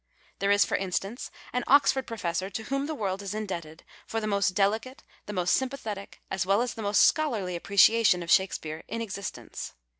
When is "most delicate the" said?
4.25-5.31